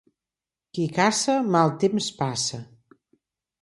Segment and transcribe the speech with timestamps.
[0.77, 2.65] Qui caça mal temps passa.